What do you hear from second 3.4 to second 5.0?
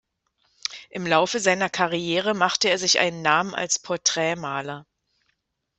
als Porträtmaler.